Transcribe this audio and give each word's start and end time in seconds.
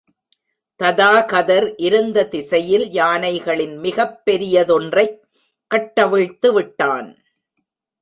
ததாகதர் 0.83 1.73
இருந்த 1.77 2.27
திசையில் 2.27 2.91
யானைகளின் 2.91 3.77
மிகப் 3.77 4.21
பெரியதொன்றைக் 4.25 5.19
கட்டவிழ்த்து 5.67 6.53
விட்டான். 6.53 7.23